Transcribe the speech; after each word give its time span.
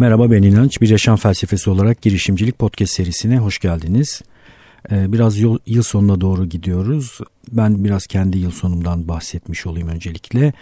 Merhaba 0.00 0.30
ben 0.30 0.42
İnanç. 0.42 0.80
Bir 0.80 0.88
Yaşam 0.88 1.16
Felsefesi 1.16 1.70
olarak 1.70 2.02
girişimcilik 2.02 2.58
podcast 2.58 2.92
serisine 2.92 3.38
hoş 3.38 3.58
geldiniz. 3.58 4.22
Ee, 4.90 5.12
biraz 5.12 5.38
yıl, 5.38 5.58
yıl 5.66 5.82
sonuna 5.82 6.20
doğru 6.20 6.46
gidiyoruz. 6.46 7.18
Ben 7.52 7.84
biraz 7.84 8.06
kendi 8.06 8.38
yıl 8.38 8.50
sonumdan 8.50 9.08
bahsetmiş 9.08 9.66
olayım 9.66 9.88
öncelikle. 9.88 10.52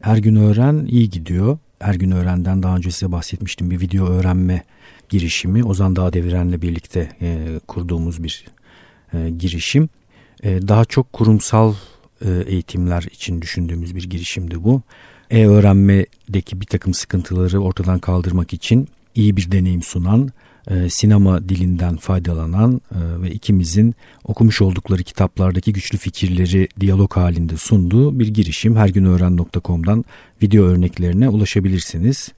Her 0.00 0.16
gün 0.16 0.36
öğren 0.36 0.86
iyi 0.88 1.10
gidiyor. 1.10 1.58
Her 1.80 1.94
gün 1.94 2.10
öğrenden 2.10 2.62
daha 2.62 2.76
önce 2.76 2.90
size 2.90 3.12
bahsetmiştim 3.12 3.70
bir 3.70 3.80
video 3.80 4.06
öğrenme 4.06 4.62
girişimi. 5.08 5.64
Ozan 5.64 5.96
Dağ 5.96 6.12
Deviren'le 6.12 6.62
birlikte 6.62 7.08
e, 7.20 7.60
kurduğumuz 7.68 8.22
bir 8.22 8.44
e, 9.14 9.30
girişim. 9.30 9.88
E, 10.42 10.68
daha 10.68 10.84
çok 10.84 11.12
kurumsal 11.12 11.74
e, 12.24 12.30
eğitimler 12.46 13.02
için 13.02 13.42
düşündüğümüz 13.42 13.94
bir 13.94 14.10
girişimdi 14.10 14.64
bu. 14.64 14.82
E-öğrenmedeki 15.30 16.60
bir 16.60 16.66
takım 16.66 16.94
sıkıntıları 16.94 17.60
ortadan 17.60 17.98
kaldırmak 17.98 18.52
için 18.52 18.88
iyi 19.14 19.36
bir 19.36 19.52
deneyim 19.52 19.82
sunan, 19.82 20.30
e, 20.70 20.90
sinema 20.90 21.48
dilinden 21.48 21.96
faydalanan 21.96 22.80
e, 22.92 23.22
ve 23.22 23.30
ikimizin 23.30 23.94
okumuş 24.24 24.62
oldukları 24.62 25.02
kitaplardaki 25.02 25.72
güçlü 25.72 25.98
fikirleri 25.98 26.68
diyalog 26.80 27.16
halinde 27.16 27.56
sunduğu 27.56 28.18
bir 28.18 28.28
girişim. 28.28 28.76
Hergünöğren.com'dan 28.76 30.04
video 30.42 30.64
örneklerine 30.64 31.28
ulaşabilirsiniz. 31.28 32.28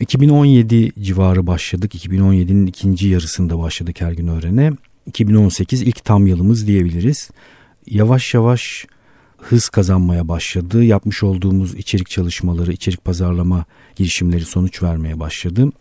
2017 0.00 0.92
civarı 1.00 1.46
başladık. 1.46 1.94
2017'nin 1.94 2.66
ikinci 2.66 3.08
yarısında 3.08 3.58
başladık 3.58 4.00
her 4.00 4.12
gün 4.12 4.26
öğrene. 4.26 4.72
2018 5.06 5.82
ilk 5.82 6.04
tam 6.04 6.26
yılımız 6.26 6.66
diyebiliriz. 6.66 7.30
Yavaş 7.86 8.34
yavaş 8.34 8.86
hız 9.40 9.68
kazanmaya 9.68 10.28
başladı. 10.28 10.84
Yapmış 10.84 11.22
olduğumuz 11.22 11.74
içerik 11.74 12.10
çalışmaları, 12.10 12.72
içerik 12.72 13.04
pazarlama 13.04 13.64
girişimleri 13.96 14.44
sonuç 14.44 14.82
vermeye 14.82 15.20
başladı. 15.20 15.72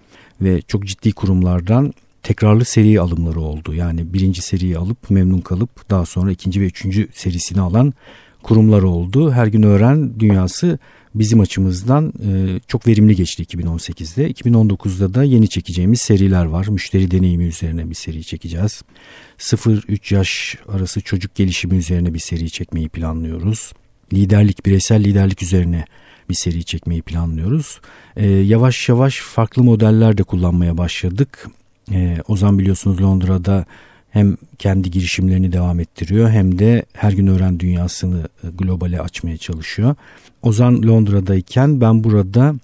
Ve 0.42 0.62
çok 0.62 0.86
ciddi 0.86 1.12
kurumlardan 1.12 1.94
tekrarlı 2.24 2.66
seri 2.66 3.02
alımları 3.02 3.40
oldu. 3.40 3.74
Yani 3.74 4.14
birinci 4.14 4.42
seriyi 4.42 4.78
alıp 4.78 5.10
memnun 5.10 5.42
kalıp 5.42 5.90
daha 5.90 6.06
sonra 6.06 6.32
ikinci 6.32 6.62
ve 6.62 6.66
üçüncü 6.66 7.08
serisini 7.14 7.62
alan 7.62 7.94
kurumlar 8.44 8.82
oldu. 8.82 9.32
Her 9.32 9.48
gün 9.48 9.64
öğren 9.64 10.20
dünyası 10.20 10.80
bizim 11.16 11.40
açımızdan 11.40 12.14
e, 12.28 12.60
çok 12.68 12.88
verimli 12.88 13.16
geçti 13.16 13.44
2018'de. 13.44 14.32
2019'da 14.32 15.14
da 15.14 15.24
yeni 15.24 15.48
çekeceğimiz 15.50 16.02
seriler 16.02 16.46
var. 16.46 16.68
Müşteri 16.68 17.12
deneyimi 17.12 17.44
üzerine 17.44 17.90
bir 17.90 17.96
seri 17.96 18.24
çekeceğiz. 18.24 18.82
0-3 19.38 20.16
yaş 20.16 20.58
arası 20.68 21.02
çocuk 21.02 21.36
gelişimi 21.36 21.76
üzerine 21.76 22.14
bir 22.14 22.20
seri 22.20 22.50
çekmeyi 22.50 22.90
planlıyoruz. 22.90 23.74
Liderlik, 24.14 24.66
bireysel 24.66 25.04
liderlik 25.04 25.44
üzerine 25.44 25.86
bir 26.30 26.34
seri 26.34 26.64
çekmeyi 26.64 27.02
planlıyoruz. 27.02 27.82
Ee, 28.16 28.28
yavaş 28.28 28.90
yavaş 28.90 29.20
farklı 29.20 29.64
modeller 29.64 30.18
de 30.18 30.24
kullanmaya 30.24 30.78
başladık. 30.78 31.50
Ee, 31.92 32.18
Ozan 32.28 32.60
biliyorsunuz 32.60 33.02
Londra'da 33.02 33.66
hem 34.12 34.38
kendi 34.60 34.92
girişimlerini 34.92 35.52
devam 35.52 35.80
ettiriyor 35.80 36.30
hem 36.30 36.60
de 36.60 36.86
her 36.94 37.12
gün 37.12 37.28
öğren 37.28 37.60
dünyasını 37.60 38.30
e, 38.44 38.48
globale 38.58 39.02
açmaya 39.02 39.38
çalışıyor. 39.38 39.96
Ozan 40.42 40.84
Londra'dayken 40.88 41.82
ben 41.82 42.04
burada 42.04 42.56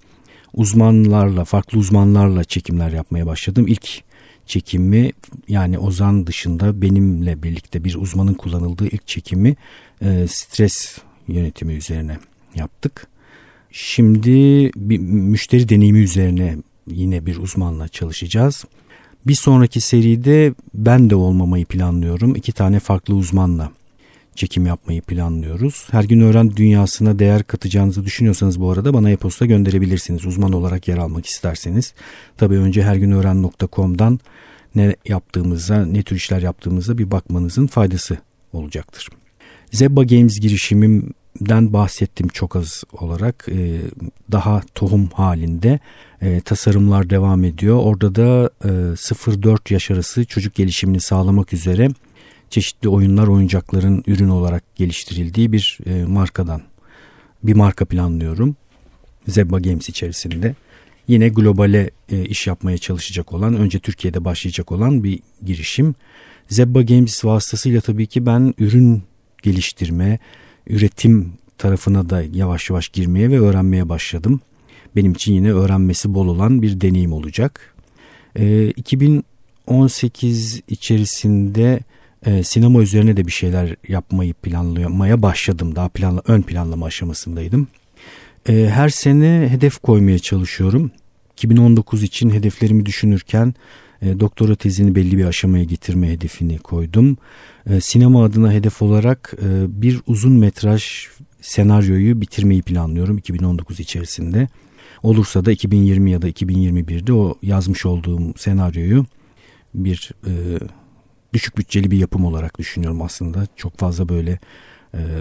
uzmanlarla, 0.54 1.46
farklı 1.46 1.80
uzmanlarla 1.80 2.44
çekimler 2.44 2.92
yapmaya 2.92 3.26
başladım. 3.28 3.66
İlk 3.68 4.04
çekimi 4.46 5.12
yani 5.48 5.80
Ozan 5.80 6.28
dışında 6.28 6.82
benimle 6.82 7.44
birlikte 7.44 7.84
bir 7.84 7.96
uzmanın 7.96 8.34
kullanıldığı 8.34 8.88
ilk 8.88 9.08
çekimi 9.08 9.56
e, 10.02 10.28
stres 10.28 10.98
yönetimi 11.28 11.74
üzerine 11.74 12.18
yaptık. 12.56 13.08
Şimdi 13.72 14.72
bir 14.76 15.00
müşteri 15.00 15.70
deneyimi 15.70 16.00
üzerine 16.00 16.58
yine 16.88 17.26
bir 17.26 17.38
uzmanla 17.38 17.88
çalışacağız. 17.88 18.66
Bir 19.28 19.36
sonraki 19.36 19.82
seride 19.82 20.54
ben 20.74 21.10
de 21.10 21.16
olmamayı 21.16 21.66
planlıyorum. 21.66 22.36
İki 22.36 22.52
tane 22.52 22.80
farklı 22.80 23.16
uzmanla 23.16 23.72
çekim 24.36 24.66
yapmayı 24.66 25.02
planlıyoruz. 25.02 25.88
Her 25.92 26.04
gün 26.04 26.20
öğren 26.20 26.56
dünyasına 26.56 27.20
değer 27.20 27.44
katacağınızı 27.44 28.06
düşünüyorsanız 28.06 28.62
bu 28.62 28.72
arada 28.72 28.94
bana 28.94 29.10
e-posta 29.10 29.46
gönderebilirsiniz. 29.46 30.26
Uzman 30.26 30.54
olarak 30.54 30.88
yer 30.88 30.98
almak 30.98 31.26
isterseniz. 31.26 31.94
Tabii 32.38 32.56
önce 32.56 32.84
hergünöğren.com'dan 32.84 34.20
ne 34.76 34.96
yaptığımıza, 35.06 35.86
ne 35.86 36.04
tür 36.04 36.16
işler 36.16 36.42
yaptığımıza 36.42 36.98
bir 36.98 37.12
bakmanızın 37.12 37.68
faydası 37.68 38.18
olacaktır. 38.54 39.10
Zebba 39.72 40.04
Games 40.04 40.40
girişimimden 41.36 41.74
bahsettim 41.74 42.28
çok 42.28 42.56
az 42.56 42.84
olarak. 42.92 43.46
Ee, 43.52 43.82
daha 44.32 44.62
tohum 44.76 45.10
halinde 45.14 45.80
e, 46.22 46.42
tasarımlar 46.42 47.10
devam 47.10 47.44
ediyor. 47.44 47.80
Orada 47.84 48.16
da 48.16 48.50
e, 48.64 48.68
0-4 48.68 49.74
yaş 49.74 49.92
arası 49.92 50.26
çocuk 50.26 50.56
gelişimini 50.56 51.00
sağlamak 51.00 51.54
üzere 51.54 51.90
çeşitli 52.50 52.90
oyunlar, 52.90 53.28
oyuncakların 53.28 54.04
ürün 54.08 54.30
olarak 54.30 54.64
geliştirildiği 54.76 55.52
bir 55.52 55.80
e, 55.86 56.06
markadan 56.06 56.62
bir 57.44 57.56
marka 57.56 57.86
planlıyorum. 57.86 58.56
Zebba 59.28 59.60
Games 59.60 59.90
içerisinde. 59.90 60.56
Yine 61.08 61.30
globale 61.30 61.90
e, 62.10 62.26
iş 62.26 62.48
yapmaya 62.48 62.78
çalışacak 62.78 63.34
olan, 63.34 63.56
önce 63.56 63.80
Türkiye'de 63.80 64.26
başlayacak 64.26 64.72
olan 64.72 65.04
bir 65.04 65.20
girişim. 65.46 65.96
Zebba 66.50 66.82
Games 66.82 67.26
vasıtasıyla 67.26 67.82
tabii 67.82 68.08
ki 68.08 68.26
ben 68.26 68.54
ürün 68.58 69.04
geliştirme, 69.44 70.20
üretim 70.68 71.34
tarafına 71.58 72.10
da 72.10 72.24
yavaş 72.34 72.70
yavaş 72.70 72.90
girmeye 72.90 73.30
ve 73.30 73.40
öğrenmeye 73.40 73.90
başladım. 73.90 74.42
Benim 74.96 75.12
için 75.12 75.34
yine 75.34 75.54
öğrenmesi 75.54 76.14
bol 76.14 76.28
olan 76.28 76.62
bir 76.62 76.82
deneyim 76.82 77.14
olacak. 77.14 77.76
E, 78.36 78.68
2018 78.70 80.62
içerisinde 80.68 81.80
e, 82.26 82.44
sinema 82.44 82.82
üzerine 82.82 83.18
de 83.18 83.28
bir 83.28 83.32
şeyler 83.32 83.76
yapmayı 83.88 84.34
planlamaya 84.34 85.22
başladım. 85.22 85.76
Daha 85.76 85.90
planla, 85.90 86.22
ön 86.28 86.42
planlama 86.42 86.86
aşamasındaydım. 86.86 87.68
E, 88.50 88.70
her 88.70 88.90
sene 88.90 89.48
hedef 89.50 89.78
koymaya 89.78 90.20
çalışıyorum. 90.20 90.92
2019 91.34 92.04
için 92.04 92.30
hedeflerimi 92.30 92.86
düşünürken 92.86 93.54
e, 94.06 94.20
doktora 94.20 94.56
tezini 94.56 94.96
belli 94.96 95.18
bir 95.18 95.26
aşamaya 95.26 95.64
getirme 95.64 96.12
hedefini 96.12 96.60
koydum. 96.60 97.18
E, 97.70 97.82
sinema 97.82 98.24
adına 98.24 98.52
hedef 98.52 98.82
olarak 98.82 99.34
e, 99.42 99.82
bir 99.82 100.02
uzun 100.08 100.34
metraj 100.34 100.86
senaryoyu 101.42 102.22
bitirmeyi 102.22 102.62
planlıyorum 102.62 103.18
2019 103.18 103.80
içerisinde. 103.80 104.48
Olursa 105.04 105.46
da 105.46 105.52
2020 105.52 106.12
ya 106.12 106.22
da 106.22 106.30
2021'de 106.30 107.14
o 107.14 107.38
yazmış 107.42 107.86
olduğum 107.86 108.38
senaryoyu 108.38 109.06
bir 109.74 110.12
düşük 111.34 111.58
bütçeli 111.58 111.92
bir 111.92 111.98
yapım 111.98 112.26
olarak 112.26 112.60
düşünüyorum 112.60 113.02
aslında. 113.02 113.48
Çok 113.56 113.78
fazla 113.78 114.10
böyle 114.10 114.40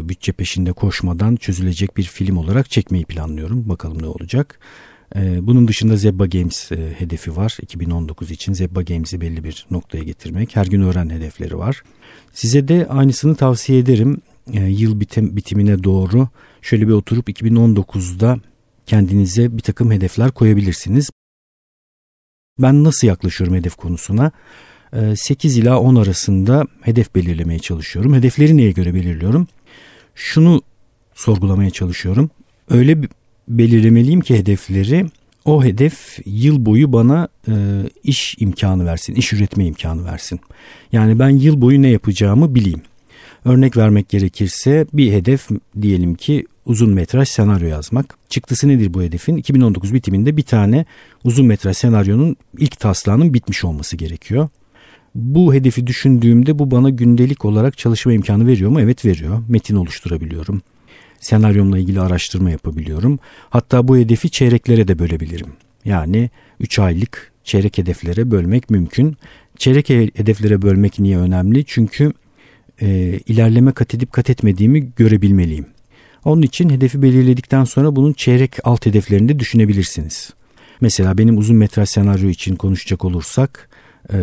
bütçe 0.02 0.32
peşinde 0.32 0.72
koşmadan 0.72 1.36
çözülecek 1.36 1.96
bir 1.96 2.02
film 2.02 2.36
olarak 2.36 2.70
çekmeyi 2.70 3.04
planlıyorum. 3.04 3.68
Bakalım 3.68 4.02
ne 4.02 4.06
olacak. 4.06 4.60
E, 5.16 5.46
bunun 5.46 5.68
dışında 5.68 5.96
Zebba 5.96 6.26
Games 6.26 6.72
e, 6.72 6.94
hedefi 6.98 7.36
var. 7.36 7.58
2019 7.62 8.30
için 8.30 8.52
Zebba 8.52 8.82
Games'i 8.82 9.20
belli 9.20 9.44
bir 9.44 9.66
noktaya 9.70 10.04
getirmek. 10.04 10.56
Her 10.56 10.66
gün 10.66 10.82
öğren 10.82 11.10
hedefleri 11.10 11.58
var. 11.58 11.82
Size 12.32 12.68
de 12.68 12.86
aynısını 12.88 13.36
tavsiye 13.36 13.78
ederim. 13.78 14.20
E, 14.52 14.60
yıl 14.60 15.00
bitim, 15.00 15.36
bitimine 15.36 15.84
doğru 15.84 16.28
şöyle 16.62 16.88
bir 16.88 16.92
oturup 16.92 17.28
2019'da 17.28 18.38
kendinize 18.86 19.56
bir 19.56 19.62
takım 19.62 19.90
hedefler 19.90 20.30
koyabilirsiniz. 20.30 21.10
Ben 22.58 22.84
nasıl 22.84 23.06
yaklaşıyorum 23.06 23.56
hedef 23.56 23.74
konusuna? 23.74 24.32
8 25.14 25.58
ee, 25.58 25.60
ila 25.60 25.80
10 25.80 25.94
arasında 25.94 26.64
hedef 26.80 27.14
belirlemeye 27.14 27.58
çalışıyorum. 27.58 28.14
Hedefleri 28.14 28.56
neye 28.56 28.72
göre 28.72 28.94
belirliyorum? 28.94 29.48
Şunu 30.14 30.62
sorgulamaya 31.14 31.70
çalışıyorum. 31.70 32.30
Öyle 32.70 33.02
belirlemeliyim 33.48 34.20
ki 34.20 34.38
hedefleri 34.38 35.06
o 35.44 35.64
hedef 35.64 36.18
yıl 36.26 36.66
boyu 36.66 36.92
bana 36.92 37.28
e, 37.48 37.52
iş 38.04 38.36
imkanı 38.38 38.86
versin, 38.86 39.14
iş 39.14 39.32
üretme 39.32 39.66
imkanı 39.66 40.04
versin. 40.04 40.40
Yani 40.92 41.18
ben 41.18 41.28
yıl 41.28 41.60
boyu 41.60 41.82
ne 41.82 41.88
yapacağımı 41.88 42.54
bileyim. 42.54 42.82
Örnek 43.44 43.76
vermek 43.76 44.08
gerekirse 44.08 44.86
bir 44.92 45.12
hedef 45.12 45.48
diyelim 45.82 46.14
ki 46.14 46.46
uzun 46.66 46.94
metraj 46.94 47.28
senaryo 47.28 47.68
yazmak. 47.68 48.18
Çıktısı 48.28 48.68
nedir 48.68 48.94
bu 48.94 49.02
hedefin? 49.02 49.36
2019 49.36 49.94
bitiminde 49.94 50.36
bir 50.36 50.42
tane 50.42 50.84
uzun 51.24 51.46
metraj 51.46 51.76
senaryonun 51.76 52.36
ilk 52.58 52.80
taslağının 52.80 53.34
bitmiş 53.34 53.64
olması 53.64 53.96
gerekiyor. 53.96 54.48
Bu 55.14 55.54
hedefi 55.54 55.86
düşündüğümde 55.86 56.58
bu 56.58 56.70
bana 56.70 56.90
gündelik 56.90 57.44
olarak 57.44 57.78
çalışma 57.78 58.12
imkanı 58.12 58.46
veriyor 58.46 58.70
mu? 58.70 58.80
Evet 58.80 59.04
veriyor. 59.04 59.42
Metin 59.48 59.76
oluşturabiliyorum. 59.76 60.62
Senaryomla 61.24 61.78
ilgili 61.78 62.00
araştırma 62.00 62.50
yapabiliyorum. 62.50 63.18
Hatta 63.50 63.88
bu 63.88 63.96
hedefi 63.96 64.30
çeyreklere 64.30 64.88
de 64.88 64.98
bölebilirim. 64.98 65.52
Yani 65.84 66.30
3 66.60 66.78
aylık 66.78 67.32
çeyrek 67.44 67.78
hedeflere 67.78 68.30
bölmek 68.30 68.70
mümkün. 68.70 69.16
Çeyrek 69.56 69.90
hedeflere 69.90 70.62
bölmek 70.62 70.98
niye 70.98 71.18
önemli? 71.18 71.64
Çünkü 71.64 72.12
e, 72.82 73.20
ilerleme 73.26 73.72
kat 73.72 73.94
edip 73.94 74.12
kat 74.12 74.30
etmediğimi 74.30 74.92
görebilmeliyim. 74.96 75.66
Onun 76.24 76.42
için 76.42 76.70
hedefi 76.70 77.02
belirledikten 77.02 77.64
sonra 77.64 77.96
bunun 77.96 78.12
çeyrek 78.12 78.56
alt 78.64 78.86
hedeflerini 78.86 79.28
de 79.28 79.38
düşünebilirsiniz. 79.38 80.30
Mesela 80.80 81.18
benim 81.18 81.38
uzun 81.38 81.56
metraj 81.56 81.88
senaryo 81.88 82.28
için 82.28 82.56
konuşacak 82.56 83.04
olursak 83.04 83.68
e, 84.12 84.18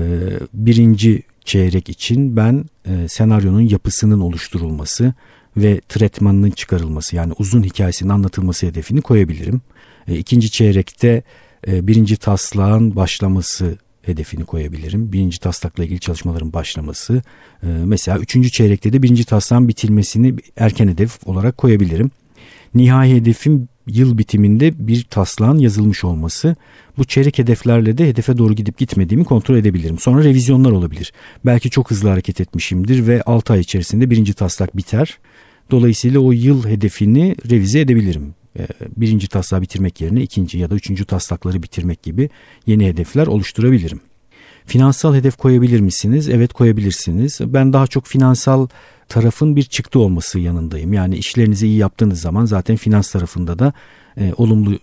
birinci 0.54 1.24
çeyrek 1.46 1.90
için 1.90 2.36
ben 2.36 2.66
e, 2.86 3.08
senaryonun 3.08 3.62
yapısının 3.62 4.20
oluşturulması 4.20 5.14
ve 5.58 5.82
tretmanının 5.90 6.52
çıkarılması 6.52 7.16
yani 7.16 7.34
uzun 7.40 7.64
hikayesinin 7.64 8.10
anlatılması 8.10 8.68
hedefini 8.68 9.02
koyabilirim. 9.02 9.62
E, 10.08 10.18
ikinci 10.18 10.52
çeyrekte 10.52 11.24
e, 11.68 11.88
birinci 11.88 12.18
taslağın 12.18 12.96
başlaması 12.96 13.78
hedefini 14.02 14.46
koyabilirim. 14.46 15.12
Birinci 15.12 15.40
taslakla 15.40 15.84
ilgili 15.84 16.00
çalışmaların 16.00 16.54
başlaması. 16.54 17.22
E, 17.64 17.68
mesela 17.68 18.20
üçüncü 18.20 18.52
çeyrekte 18.52 18.94
de 18.94 19.04
birinci 19.04 19.26
taslağın 19.26 19.68
bitilmesini 19.68 20.36
erken 20.58 20.88
hedef 20.88 21.28
olarak 21.28 21.58
koyabilirim. 21.58 22.12
Nihai 22.76 23.16
hedefim 23.16 23.68
yıl 23.88 24.18
bitiminde 24.18 24.88
bir 24.88 25.04
taslağın 25.04 25.58
yazılmış 25.58 26.04
olması. 26.04 26.56
Bu 26.98 27.04
çeyrek 27.04 27.40
hedeflerle 27.40 27.98
de 27.98 28.08
hedefe 28.08 28.38
doğru 28.38 28.54
gidip 28.54 28.78
gitmediğimi 28.78 29.26
kontrol 29.26 29.56
edebilirim. 29.56 30.00
Sonra 30.00 30.24
revizyonlar 30.24 30.72
olabilir. 30.72 31.14
Belki 31.46 31.70
çok 31.70 31.92
hızlı 31.92 32.10
hareket 32.10 32.42
etmişimdir 32.42 33.08
ve 33.08 33.22
6 33.22 33.54
ay 33.54 33.60
içerisinde 33.60 34.10
birinci 34.10 34.34
taslak 34.34 34.78
biter. 34.78 35.18
Dolayısıyla 35.72 36.20
o 36.20 36.32
yıl 36.32 36.66
hedefini 36.66 37.36
revize 37.50 37.80
edebilirim. 37.80 38.36
Ee, 38.60 38.68
birinci 38.98 39.28
taslağı 39.28 39.62
bitirmek 39.62 40.02
yerine 40.02 40.22
ikinci 40.22 40.58
ya 40.58 40.70
da 40.70 40.76
üçüncü 40.76 41.06
taslakları 41.06 41.64
bitirmek 41.64 42.04
gibi 42.04 42.30
yeni 42.68 42.88
hedefler 42.88 43.28
oluşturabilirim. 43.28 44.00
Finansal 44.66 45.16
hedef 45.16 45.38
koyabilir 45.38 45.80
misiniz? 45.80 46.30
Evet 46.30 46.54
koyabilirsiniz. 46.54 47.40
Ben 47.42 47.74
daha 47.74 47.88
çok 47.88 48.06
finansal 48.06 48.68
tarafın 49.10 49.56
bir 49.56 49.64
çıktı 49.64 50.00
olması 50.00 50.40
yanındayım. 50.40 50.94
Yani 50.94 51.18
işlerinizi 51.18 51.68
iyi 51.68 51.78
yaptığınız 51.78 52.22
zaman 52.22 52.46
zaten 52.46 52.76
finans 52.76 53.12
tarafında 53.12 53.60
da 53.60 53.74
e, 54.18 54.34
olumlu 54.38 54.80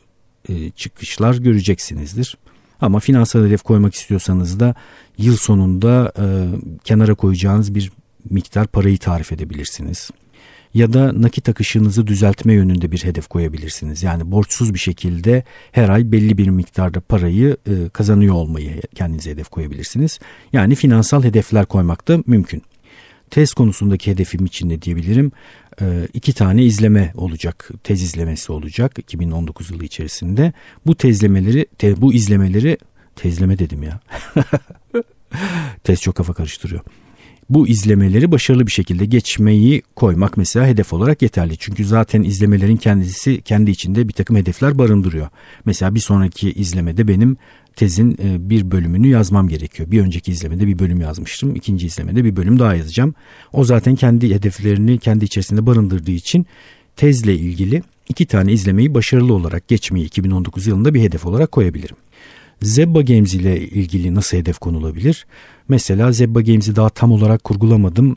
e, 0.48 0.70
çıkışlar 0.70 1.34
göreceksinizdir. 1.34 2.36
Ama 2.80 3.00
finansal 3.00 3.46
hedef 3.46 3.62
koymak 3.62 3.94
istiyorsanız 3.94 4.60
da 4.60 4.74
yıl 5.18 5.36
sonunda 5.36 6.12
e, 6.18 6.24
kenara 6.84 7.14
koyacağınız 7.14 7.74
bir 7.74 7.92
miktar 8.30 8.66
parayı 8.66 8.98
tarif 8.98 9.32
edebilirsiniz 9.32 10.10
ya 10.74 10.92
da 10.92 11.22
nakit 11.22 11.48
akışınızı 11.48 12.06
düzeltme 12.06 12.52
yönünde 12.52 12.92
bir 12.92 13.04
hedef 13.04 13.28
koyabilirsiniz. 13.28 14.02
Yani 14.02 14.30
borçsuz 14.30 14.74
bir 14.74 14.78
şekilde 14.78 15.42
her 15.72 15.88
ay 15.88 16.12
belli 16.12 16.38
bir 16.38 16.48
miktarda 16.48 17.00
parayı 17.00 17.56
e, 17.66 17.88
kazanıyor 17.88 18.34
olmayı 18.34 18.82
kendinize 18.94 19.30
hedef 19.30 19.48
koyabilirsiniz. 19.48 20.18
Yani 20.52 20.74
finansal 20.74 21.24
hedefler 21.24 21.66
koymak 21.66 22.08
da 22.08 22.22
mümkün. 22.26 22.62
Tez 23.30 23.52
konusundaki 23.52 24.10
hedefim 24.10 24.46
için 24.46 24.68
ne 24.68 24.82
diyebilirim? 24.82 25.32
E, 25.80 26.08
iki 26.14 26.32
tane 26.32 26.64
izleme 26.64 27.12
olacak, 27.16 27.70
tez 27.84 28.02
izlemesi 28.02 28.52
olacak 28.52 28.98
2019 28.98 29.70
yılı 29.70 29.84
içerisinde. 29.84 30.52
Bu 30.86 30.94
tezlemeleri, 30.94 31.66
te, 31.78 32.00
bu 32.00 32.14
izlemeleri 32.14 32.78
tezleme 33.16 33.58
dedim 33.58 33.82
ya. 33.82 34.00
tez 35.84 36.00
çok 36.00 36.14
kafa 36.14 36.32
karıştırıyor 36.32 36.80
bu 37.50 37.68
izlemeleri 37.68 38.32
başarılı 38.32 38.66
bir 38.66 38.72
şekilde 38.72 39.04
geçmeyi 39.06 39.82
koymak 39.96 40.36
mesela 40.36 40.66
hedef 40.66 40.92
olarak 40.92 41.22
yeterli. 41.22 41.56
Çünkü 41.58 41.84
zaten 41.84 42.22
izlemelerin 42.22 42.76
kendisi 42.76 43.42
kendi 43.42 43.70
içinde 43.70 44.08
bir 44.08 44.12
takım 44.12 44.36
hedefler 44.36 44.78
barındırıyor. 44.78 45.28
Mesela 45.64 45.94
bir 45.94 46.00
sonraki 46.00 46.52
izlemede 46.52 47.08
benim 47.08 47.36
tezin 47.76 48.18
e, 48.22 48.50
bir 48.50 48.70
bölümünü 48.70 49.08
yazmam 49.08 49.48
gerekiyor. 49.48 49.90
Bir 49.90 50.00
önceki 50.00 50.32
izlemede 50.32 50.66
bir 50.66 50.78
bölüm 50.78 51.00
yazmıştım. 51.00 51.56
İkinci 51.56 51.86
izlemede 51.86 52.24
bir 52.24 52.36
bölüm 52.36 52.58
daha 52.58 52.74
yazacağım. 52.74 53.14
O 53.52 53.64
zaten 53.64 53.94
kendi 53.94 54.34
hedeflerini 54.34 54.98
kendi 54.98 55.24
içerisinde 55.24 55.66
barındırdığı 55.66 56.10
için 56.10 56.46
tezle 56.96 57.34
ilgili 57.34 57.82
iki 58.08 58.26
tane 58.26 58.52
izlemeyi 58.52 58.94
başarılı 58.94 59.34
olarak 59.34 59.68
geçmeyi 59.68 60.06
2019 60.06 60.66
yılında 60.66 60.94
bir 60.94 61.00
hedef 61.00 61.26
olarak 61.26 61.52
koyabilirim. 61.52 61.96
Zebba 62.62 63.02
Games 63.02 63.34
ile 63.34 63.60
ilgili 63.60 64.14
nasıl 64.14 64.36
hedef 64.36 64.58
konulabilir? 64.58 65.26
Mesela 65.68 66.12
Zebba 66.12 66.40
Games'i 66.40 66.76
daha 66.76 66.88
tam 66.88 67.12
olarak 67.12 67.44
kurgulamadım. 67.44 68.16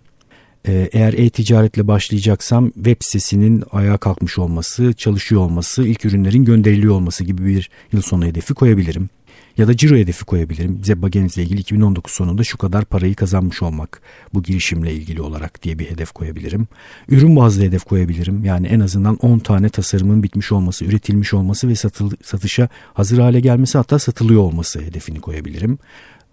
Ee, 0.68 0.90
eğer 0.94 1.14
e-ticaretle 1.14 1.88
başlayacaksam 1.88 2.72
web 2.72 2.98
sitesinin 3.00 3.64
ayağa 3.72 3.98
kalkmış 3.98 4.38
olması, 4.38 4.94
çalışıyor 4.94 5.42
olması, 5.42 5.84
ilk 5.84 6.06
ürünlerin 6.06 6.46
gönderiliyor 6.46 6.96
olması 6.96 7.24
gibi 7.24 7.46
bir 7.46 7.70
yıl 7.94 8.02
sonu 8.02 8.26
hedefi 8.26 8.54
koyabilirim 8.54 9.10
ya 9.58 9.68
da 9.68 9.78
ciro 9.78 9.96
hedefi 9.96 10.26
koyabilirim. 10.26 10.84
Zebba 10.84 11.08
Games 11.08 11.38
ile 11.38 11.44
ilgili 11.44 11.60
2019 11.60 12.14
sonunda 12.14 12.44
şu 12.44 12.58
kadar 12.58 12.86
parayı 12.86 13.16
kazanmış 13.16 13.62
olmak 13.62 14.02
bu 14.34 14.44
girişimle 14.44 14.94
ilgili 14.94 15.22
olarak 15.22 15.64
diye 15.64 15.80
bir 15.80 15.90
hedef 15.90 16.12
koyabilirim. 16.12 16.68
Ürün 17.10 17.36
bazlı 17.36 17.64
hedef 17.64 17.84
koyabilirim. 17.84 18.46
Yani 18.46 18.68
en 18.68 18.80
azından 18.80 19.16
10 19.16 19.40
tane 19.40 19.70
tasarımın 19.70 20.24
bitmiş 20.24 20.52
olması, 20.52 20.86
üretilmiş 20.86 21.34
olması 21.34 21.68
ve 21.68 21.76
satıl, 21.76 22.12
satışa 22.24 22.70
hazır 22.94 23.18
hale 23.18 23.40
gelmesi 23.40 23.78
hatta 23.78 24.00
satılıyor 24.00 24.42
olması 24.42 24.82
hedefini 24.82 25.20
koyabilirim. 25.20 25.80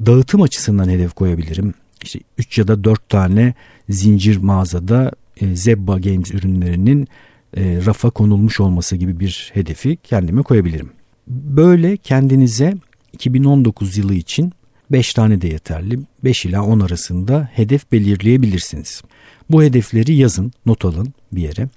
Dağıtım 0.06 0.42
açısından 0.42 0.88
hedef 0.88 1.14
koyabilirim. 1.14 1.74
İşte 2.02 2.20
3 2.38 2.58
ya 2.58 2.68
da 2.68 2.84
4 2.84 3.08
tane 3.08 3.54
zincir 3.88 4.36
mağazada 4.36 5.12
e, 5.40 5.56
Zebba 5.56 5.98
Games 5.98 6.30
ürünlerinin 6.30 7.08
e, 7.56 7.80
rafa 7.86 8.10
konulmuş 8.10 8.60
olması 8.60 8.96
gibi 8.96 9.20
bir 9.20 9.50
hedefi 9.54 9.96
kendime 9.96 10.42
koyabilirim. 10.42 10.90
Böyle 11.28 11.96
kendinize 11.96 12.74
2019 13.12 13.96
yılı 13.96 14.14
için 14.14 14.52
5 14.90 15.14
tane 15.14 15.40
de 15.40 15.48
yeterli. 15.48 15.98
5 16.24 16.44
ila 16.44 16.62
10 16.62 16.80
arasında 16.80 17.48
hedef 17.52 17.92
belirleyebilirsiniz. 17.92 19.02
Bu 19.50 19.62
hedefleri 19.62 20.14
yazın, 20.14 20.52
not 20.66 20.84
alın 20.84 21.12
bir 21.32 21.42
yere. 21.42 21.68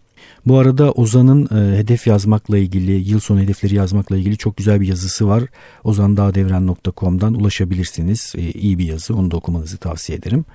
Bu 0.46 0.58
arada 0.58 0.92
Ozan'ın 0.92 1.46
e, 1.46 1.78
hedef 1.78 2.08
yazmakla 2.08 2.58
ilgili, 2.58 2.92
yıl 2.92 3.20
sonu 3.20 3.40
hedefleri 3.40 3.76
yazmakla 3.76 4.18
ilgili 4.18 4.38
çok 4.38 4.58
güzel 4.58 4.82
bir 4.82 4.88
yazısı 4.88 5.28
var. 5.28 5.44
ozandağdevren.com'dan 5.84 7.34
ulaşabilirsiniz. 7.34 8.34
E, 8.38 8.52
iyi 8.52 8.78
bir 8.78 8.86
yazı, 8.86 9.16
onu 9.16 9.32
da 9.32 9.38
okumanızı 9.38 9.78
tavsiye 9.78 10.18
ederim. 10.18 10.46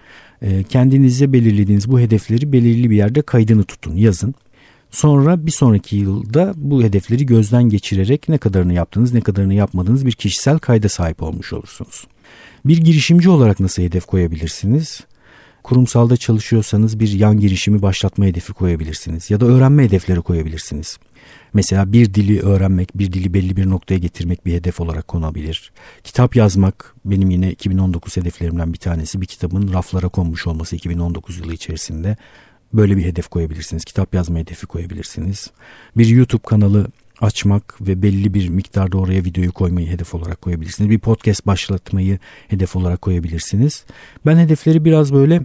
E, 0.42 0.62
kendinize 0.62 1.32
belirlediğiniz 1.32 1.90
bu 1.90 2.00
hedefleri 2.00 2.52
belirli 2.52 2.90
bir 2.90 2.96
yerde 2.96 3.22
kaydını 3.22 3.64
tutun, 3.64 3.96
yazın. 3.96 4.34
Sonra 4.96 5.46
bir 5.46 5.50
sonraki 5.50 5.96
yılda 5.96 6.52
bu 6.56 6.82
hedefleri 6.82 7.26
gözden 7.26 7.62
geçirerek 7.62 8.28
ne 8.28 8.38
kadarını 8.38 8.72
yaptınız 8.72 9.14
ne 9.14 9.20
kadarını 9.20 9.54
yapmadınız 9.54 10.06
bir 10.06 10.12
kişisel 10.12 10.58
kayda 10.58 10.88
sahip 10.88 11.22
olmuş 11.22 11.52
olursunuz. 11.52 12.06
Bir 12.64 12.78
girişimci 12.78 13.30
olarak 13.30 13.60
nasıl 13.60 13.82
hedef 13.82 14.06
koyabilirsiniz? 14.06 15.00
Kurumsalda 15.62 16.16
çalışıyorsanız 16.16 17.00
bir 17.00 17.12
yan 17.12 17.40
girişimi 17.40 17.82
başlatma 17.82 18.24
hedefi 18.24 18.52
koyabilirsiniz 18.52 19.30
ya 19.30 19.40
da 19.40 19.46
öğrenme 19.46 19.84
hedefleri 19.84 20.20
koyabilirsiniz. 20.20 20.98
Mesela 21.54 21.92
bir 21.92 22.14
dili 22.14 22.40
öğrenmek, 22.40 22.98
bir 22.98 23.12
dili 23.12 23.34
belli 23.34 23.56
bir 23.56 23.70
noktaya 23.70 23.98
getirmek 23.98 24.46
bir 24.46 24.54
hedef 24.54 24.80
olarak 24.80 25.08
konabilir. 25.08 25.72
Kitap 26.04 26.36
yazmak 26.36 26.94
benim 27.04 27.30
yine 27.30 27.50
2019 27.50 28.16
hedeflerimden 28.16 28.72
bir 28.72 28.78
tanesi. 28.78 29.20
Bir 29.20 29.26
kitabın 29.26 29.72
raflara 29.72 30.08
konmuş 30.08 30.46
olması 30.46 30.76
2019 30.76 31.38
yılı 31.38 31.52
içerisinde 31.52 32.16
Böyle 32.72 32.96
bir 32.96 33.04
hedef 33.04 33.28
koyabilirsiniz. 33.28 33.84
Kitap 33.84 34.14
yazma 34.14 34.38
hedefi 34.38 34.66
koyabilirsiniz. 34.66 35.50
Bir 35.96 36.06
YouTube 36.06 36.42
kanalı 36.46 36.86
açmak 37.20 37.80
ve 37.80 38.02
belli 38.02 38.34
bir 38.34 38.48
miktarda 38.48 38.98
oraya 38.98 39.24
videoyu 39.24 39.52
koymayı 39.52 39.88
hedef 39.88 40.14
olarak 40.14 40.40
koyabilirsiniz. 40.40 40.90
Bir 40.90 40.98
podcast 40.98 41.46
başlatmayı 41.46 42.18
hedef 42.48 42.76
olarak 42.76 43.02
koyabilirsiniz. 43.02 43.84
Ben 44.26 44.38
hedefleri 44.38 44.84
biraz 44.84 45.12
böyle 45.12 45.42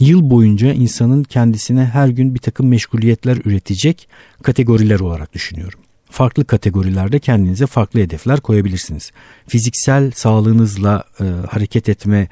yıl 0.00 0.30
boyunca 0.30 0.72
insanın 0.72 1.22
kendisine 1.22 1.84
her 1.84 2.08
gün 2.08 2.34
bir 2.34 2.40
takım 2.40 2.68
meşguliyetler 2.68 3.38
üretecek 3.44 4.08
kategoriler 4.42 5.00
olarak 5.00 5.32
düşünüyorum. 5.32 5.80
Farklı 6.10 6.44
kategorilerde 6.44 7.18
kendinize 7.18 7.66
farklı 7.66 8.00
hedefler 8.00 8.40
koyabilirsiniz. 8.40 9.10
Fiziksel 9.48 10.10
sağlığınızla 10.10 11.04
e, 11.20 11.24
hareket 11.50 11.88
etme 11.88 12.28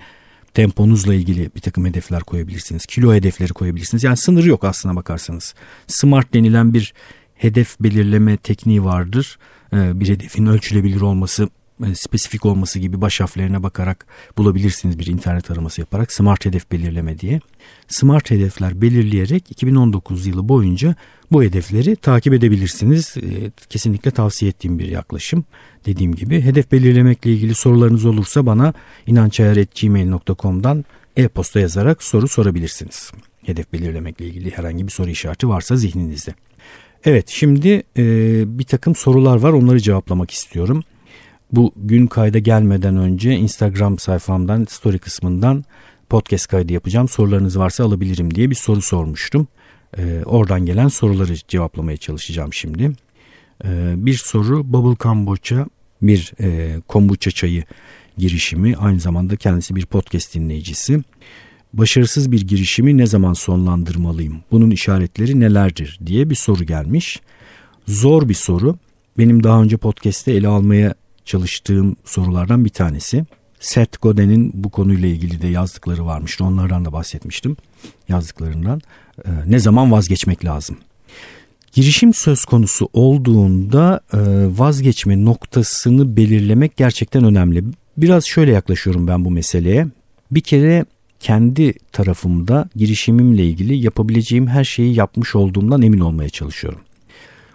temponuzla 0.54 1.14
ilgili 1.14 1.50
bir 1.54 1.60
takım 1.60 1.86
hedefler 1.86 2.20
koyabilirsiniz. 2.22 2.86
Kilo 2.86 3.14
hedefleri 3.14 3.52
koyabilirsiniz. 3.52 4.04
Yani 4.04 4.16
sınırı 4.16 4.48
yok 4.48 4.64
aslına 4.64 4.96
bakarsanız. 4.96 5.54
Smart 5.86 6.34
denilen 6.34 6.74
bir 6.74 6.94
hedef 7.34 7.80
belirleme 7.80 8.36
tekniği 8.36 8.84
vardır. 8.84 9.38
Ee, 9.72 10.00
bir 10.00 10.08
hedefin 10.08 10.46
ölçülebilir 10.46 11.00
olması 11.00 11.48
spesifik 11.94 12.46
olması 12.46 12.78
gibi 12.78 13.00
baş 13.00 13.20
harflerine 13.20 13.62
bakarak 13.62 14.06
bulabilirsiniz 14.38 14.98
bir 14.98 15.06
internet 15.06 15.50
araması 15.50 15.80
yaparak 15.80 16.12
smart 16.12 16.44
hedef 16.44 16.72
belirleme 16.72 17.18
diye. 17.18 17.40
Smart 17.88 18.30
hedefler 18.30 18.82
belirleyerek 18.82 19.50
2019 19.50 20.26
yılı 20.26 20.48
boyunca 20.48 20.94
bu 21.32 21.42
hedefleri 21.42 21.96
takip 21.96 22.34
edebilirsiniz. 22.34 23.16
E, 23.16 23.50
kesinlikle 23.68 24.10
tavsiye 24.10 24.48
ettiğim 24.48 24.78
bir 24.78 24.88
yaklaşım. 24.88 25.44
Dediğim 25.86 26.14
gibi 26.14 26.40
hedef 26.40 26.72
belirlemekle 26.72 27.32
ilgili 27.32 27.54
sorularınız 27.54 28.04
olursa 28.04 28.46
bana 28.46 28.74
inançayar.gmail.com'dan 29.06 30.84
e-posta 31.16 31.60
yazarak 31.60 32.02
soru 32.02 32.28
sorabilirsiniz. 32.28 33.12
Hedef 33.42 33.72
belirlemekle 33.72 34.26
ilgili 34.26 34.50
herhangi 34.50 34.86
bir 34.86 34.92
soru 34.92 35.10
işareti 35.10 35.48
varsa 35.48 35.76
zihninizde. 35.76 36.34
Evet 37.04 37.28
şimdi 37.28 37.82
e, 37.96 38.04
bir 38.58 38.64
takım 38.64 38.94
sorular 38.94 39.36
var 39.36 39.52
onları 39.52 39.80
cevaplamak 39.80 40.30
istiyorum 40.30 40.84
bu 41.52 41.72
gün 41.76 42.06
kayda 42.06 42.38
gelmeden 42.38 42.96
önce 42.96 43.36
Instagram 43.36 43.98
sayfamdan 43.98 44.66
story 44.68 44.98
kısmından 44.98 45.64
podcast 46.08 46.46
kaydı 46.46 46.72
yapacağım. 46.72 47.08
Sorularınız 47.08 47.58
varsa 47.58 47.84
alabilirim 47.84 48.34
diye 48.34 48.50
bir 48.50 48.54
soru 48.54 48.82
sormuştum. 48.82 49.48
Ee, 49.98 50.22
oradan 50.24 50.66
gelen 50.66 50.88
soruları 50.88 51.34
cevaplamaya 51.48 51.96
çalışacağım 51.96 52.52
şimdi. 52.52 52.92
Ee, 53.64 53.94
bir 53.96 54.14
soru 54.14 54.72
Bubble 54.72 54.96
Kamboçya 54.96 55.66
bir 56.02 56.32
e, 56.40 56.80
kombuça 56.88 57.30
çayı 57.30 57.64
girişimi. 58.18 58.76
Aynı 58.76 59.00
zamanda 59.00 59.36
kendisi 59.36 59.76
bir 59.76 59.86
podcast 59.86 60.34
dinleyicisi. 60.34 61.02
Başarısız 61.72 62.32
bir 62.32 62.40
girişimi 62.40 62.98
ne 62.98 63.06
zaman 63.06 63.32
sonlandırmalıyım? 63.32 64.40
Bunun 64.50 64.70
işaretleri 64.70 65.40
nelerdir 65.40 65.98
diye 66.06 66.30
bir 66.30 66.34
soru 66.34 66.64
gelmiş. 66.64 67.20
Zor 67.86 68.28
bir 68.28 68.34
soru. 68.34 68.78
Benim 69.18 69.42
daha 69.42 69.62
önce 69.62 69.76
podcast'te 69.76 70.32
ele 70.32 70.48
almaya 70.48 70.94
çalıştığım 71.24 71.96
sorulardan 72.04 72.64
bir 72.64 72.70
tanesi. 72.70 73.24
Seth 73.60 74.02
Godin'in 74.02 74.50
bu 74.54 74.70
konuyla 74.70 75.08
ilgili 75.08 75.42
de 75.42 75.46
yazdıkları 75.46 76.06
varmıştı. 76.06 76.44
Onlardan 76.44 76.84
da 76.84 76.92
bahsetmiştim 76.92 77.56
yazdıklarından. 78.08 78.80
Ee, 79.26 79.30
ne 79.46 79.58
zaman 79.58 79.92
vazgeçmek 79.92 80.44
lazım? 80.44 80.76
Girişim 81.72 82.14
söz 82.14 82.44
konusu 82.44 82.88
olduğunda 82.92 84.00
e, 84.12 84.18
vazgeçme 84.58 85.24
noktasını 85.24 86.16
belirlemek 86.16 86.76
gerçekten 86.76 87.24
önemli. 87.24 87.64
Biraz 87.96 88.24
şöyle 88.24 88.52
yaklaşıyorum 88.52 89.06
ben 89.06 89.24
bu 89.24 89.30
meseleye. 89.30 89.86
Bir 90.30 90.40
kere 90.40 90.84
kendi 91.20 91.72
tarafımda 91.92 92.68
girişimimle 92.76 93.46
ilgili 93.46 93.74
yapabileceğim 93.76 94.46
her 94.46 94.64
şeyi 94.64 94.94
yapmış 94.94 95.34
olduğumdan 95.34 95.82
emin 95.82 96.00
olmaya 96.00 96.28
çalışıyorum. 96.28 96.80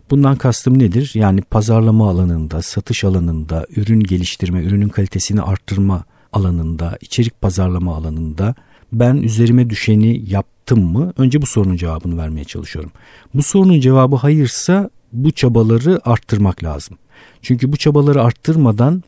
Bundan 0.09 0.35
kastım 0.35 0.79
nedir? 0.79 1.11
Yani 1.13 1.41
pazarlama 1.41 2.09
alanında, 2.09 2.61
satış 2.61 3.03
alanında, 3.03 3.65
ürün 3.75 3.99
geliştirme, 3.99 4.63
ürünün 4.63 4.89
kalitesini 4.89 5.41
arttırma 5.41 6.03
alanında, 6.33 6.97
içerik 7.01 7.41
pazarlama 7.41 7.95
alanında 7.95 8.55
ben 8.93 9.15
üzerime 9.15 9.69
düşeni 9.69 10.29
yaptım 10.29 10.91
mı? 10.91 11.13
Önce 11.17 11.41
bu 11.41 11.45
sorunun 11.45 11.75
cevabını 11.75 12.17
vermeye 12.17 12.43
çalışıyorum. 12.43 12.91
Bu 13.33 13.43
sorunun 13.43 13.79
cevabı 13.79 14.15
hayırsa 14.15 14.89
bu 15.13 15.31
çabaları 15.31 16.01
arttırmak 16.05 16.63
lazım. 16.63 16.97
Çünkü 17.41 17.71
bu 17.71 17.77
çabaları 17.77 18.23
arttırmadan 18.23 19.03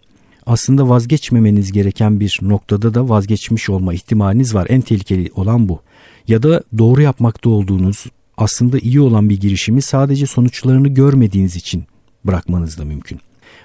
aslında 0.46 0.90
vazgeçmemeniz 0.90 1.72
gereken 1.72 2.20
bir 2.20 2.40
noktada 2.42 2.94
da 2.94 3.10
vazgeçmiş 3.10 3.70
olma 3.70 3.94
ihtimaliniz 3.94 4.56
var. 4.56 4.68
En 4.70 4.82
tehlikeli 4.82 5.32
olan 5.36 5.70
bu. 5.70 5.80
Ya 6.28 6.44
da 6.44 6.64
doğru 6.78 7.02
yapmakta 7.02 7.50
olduğunuz 7.50 8.06
aslında 8.40 8.80
iyi 8.80 9.02
olan 9.02 9.30
bir 9.30 9.40
girişimi 9.40 9.82
sadece 9.82 10.26
sonuçlarını 10.26 10.88
görmediğiniz 10.88 11.56
için 11.56 11.84
bırakmanız 12.26 12.78
da 12.78 12.86
mümkün. 12.86 13.20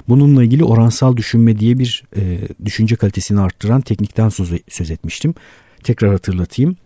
Bununla 0.09 0.45
ilgili 0.45 0.65
oransal 0.65 1.17
düşünme 1.17 1.59
diye 1.59 1.79
bir 1.79 2.05
e, 2.17 2.39
düşünce 2.65 2.97
kalitesini 2.97 3.41
arttıran 3.41 3.81
teknikten 3.81 4.29
söz, 4.29 4.53
söz 4.69 4.91
etmiştim. 4.91 5.35
Tekrar 5.85 6.11
hatırlatayım. 6.11 6.77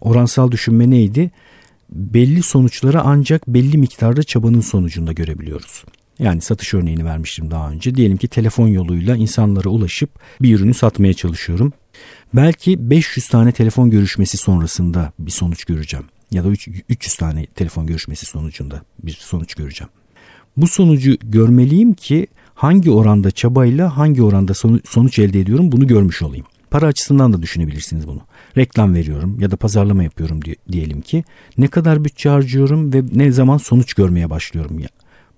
Oransal 0.00 0.50
düşünme 0.50 0.90
neydi? 0.90 1.30
Belli 1.90 2.42
sonuçları 2.42 3.00
ancak 3.00 3.48
belli 3.48 3.78
miktarda 3.78 4.22
çabanın 4.22 4.60
sonucunda 4.60 5.12
görebiliyoruz. 5.12 5.84
Yani 6.18 6.40
satış 6.40 6.74
örneğini 6.74 7.04
vermiştim 7.04 7.50
daha 7.50 7.70
önce. 7.70 7.94
Diyelim 7.94 8.16
ki 8.16 8.28
telefon 8.28 8.68
yoluyla 8.68 9.16
insanlara 9.16 9.68
ulaşıp 9.68 10.10
bir 10.42 10.54
ürünü 10.54 10.74
satmaya 10.74 11.14
çalışıyorum. 11.14 11.72
Belki 12.34 12.90
500 12.90 13.28
tane 13.28 13.52
telefon 13.52 13.90
görüşmesi 13.90 14.36
sonrasında 14.36 15.12
bir 15.18 15.30
sonuç 15.30 15.64
göreceğim. 15.64 16.06
Ya 16.30 16.44
da 16.44 16.48
300 16.88 17.16
tane 17.16 17.46
telefon 17.46 17.86
görüşmesi 17.86 18.26
sonucunda 18.26 18.82
bir 19.02 19.12
sonuç 19.12 19.54
göreceğim. 19.54 19.90
Bu 20.56 20.66
sonucu 20.66 21.16
görmeliyim 21.22 21.94
ki 21.94 22.26
hangi 22.54 22.90
oranda 22.90 23.30
çabayla 23.30 23.96
hangi 23.96 24.22
oranda 24.22 24.54
sonuç 24.84 25.18
elde 25.18 25.40
ediyorum 25.40 25.72
bunu 25.72 25.86
görmüş 25.86 26.22
olayım. 26.22 26.46
Para 26.70 26.86
açısından 26.86 27.32
da 27.32 27.42
düşünebilirsiniz 27.42 28.08
bunu. 28.08 28.20
Reklam 28.56 28.94
veriyorum 28.94 29.40
ya 29.40 29.50
da 29.50 29.56
pazarlama 29.56 30.02
yapıyorum 30.02 30.40
diyelim 30.72 31.00
ki. 31.00 31.24
Ne 31.58 31.68
kadar 31.68 32.04
bütçe 32.04 32.28
harcıyorum 32.28 32.92
ve 32.92 33.02
ne 33.12 33.32
zaman 33.32 33.58
sonuç 33.58 33.94
görmeye 33.94 34.30
başlıyorum 34.30 34.78
ya. 34.78 34.88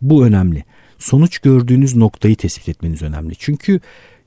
Bu 0.01 0.27
önemli. 0.27 0.65
Sonuç 0.99 1.39
gördüğünüz 1.39 1.97
noktayı 1.97 2.37
tespit 2.37 2.69
etmeniz 2.69 3.03
önemli. 3.03 3.37
Çünkü 3.39 3.81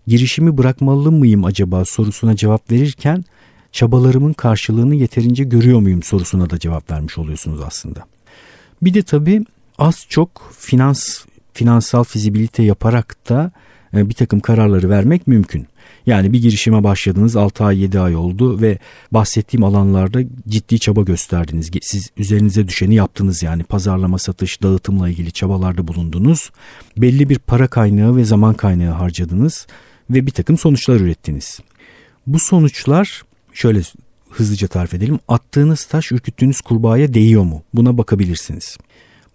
girişimi 0.08 0.58
bırakmalı 0.58 1.12
mıyım 1.12 1.46
acaba 1.46 1.86
sorusuna 1.86 2.36
cevap 2.36 2.72
verirken 2.72 3.26
çabalarımın 3.72 4.34
karşılığını 4.34 4.96
yeterince 4.96 5.44
görüyor 5.44 5.80
muyum 5.80 6.04
sorusuna 6.04 6.50
da 6.50 6.60
cevap 6.60 6.92
vermiş 6.92 7.18
oluyorsunuz 7.18 7.62
aslında. 7.62 8.06
Bir 8.82 8.94
de 8.94 9.04
tabii 9.04 9.46
az 9.78 10.06
çok 10.10 10.54
finans 10.60 11.26
finansal 11.54 12.04
fizibilite 12.04 12.64
yaparak 12.64 13.30
da 13.30 13.52
e, 13.94 14.10
bir 14.10 14.14
takım 14.14 14.40
kararları 14.40 14.90
vermek 14.90 15.28
mümkün. 15.28 15.68
Yani 16.06 16.34
bir 16.34 16.42
girişime 16.42 16.84
başladınız 16.84 17.36
6 17.36 17.64
ay 17.64 17.82
7 17.82 18.00
ay 18.00 18.16
oldu 18.16 18.62
ve 18.62 18.78
bahsettiğim 19.12 19.64
alanlarda 19.64 20.20
ciddi 20.48 20.80
çaba 20.80 21.02
gösterdiniz. 21.02 21.72
Siz 21.82 22.10
üzerinize 22.18 22.68
düşeni 22.68 22.96
yaptınız 22.96 23.44
yani 23.44 23.64
pazarlama, 23.64 24.18
satış, 24.18 24.64
dağıtımla 24.64 25.10
ilgili 25.10 25.32
çabalarda 25.32 25.88
bulundunuz. 25.88 26.52
Belli 26.98 27.30
bir 27.30 27.40
para 27.40 27.68
kaynağı 27.68 28.16
ve 28.16 28.26
zaman 28.26 28.54
kaynağı 28.54 28.94
harcadınız 28.94 29.68
ve 30.10 30.26
bir 30.26 30.32
takım 30.32 30.58
sonuçlar 30.58 30.96
ürettiniz. 30.96 31.60
Bu 32.28 32.40
sonuçlar 32.40 33.22
şöyle 33.54 33.82
hızlıca 34.30 34.68
tarif 34.68 34.94
edelim. 34.94 35.20
Attığınız 35.28 35.86
taş 35.86 36.12
ürküttüğünüz 36.12 36.62
kurbağaya 36.62 37.14
değiyor 37.14 37.44
mu? 37.44 37.64
Buna 37.74 37.98
bakabilirsiniz. 37.98 38.78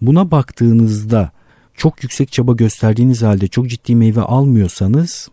Buna 0.00 0.30
baktığınızda 0.30 1.30
çok 1.74 2.02
yüksek 2.02 2.32
çaba 2.32 2.52
gösterdiğiniz 2.52 3.22
halde 3.22 3.48
çok 3.48 3.68
ciddi 3.68 3.96
meyve 3.96 4.20
almıyorsanız 4.20 5.28